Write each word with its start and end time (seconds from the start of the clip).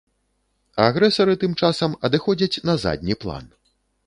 Агрэсары 0.85 1.35
тым 1.43 1.53
часам 1.61 1.91
адыходзяць 2.09 2.61
на 2.71 2.79
задні 2.87 3.15
план. 3.27 3.45